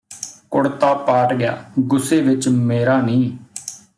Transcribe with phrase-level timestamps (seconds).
[0.51, 1.57] ਕੁੜਤਾ ਪਾਟ ਗਿਆ
[1.79, 3.31] ਗੁੱਸੇ ਵਿਚ ਮੇਰਾ ਨੀਂ